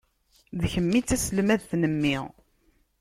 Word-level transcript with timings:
D 0.61 0.63
kemm 0.71 0.91
i 0.99 1.01
d 1.01 1.05
taselmadt 1.07 1.69
n 1.81 1.83
mmi. 1.93 2.17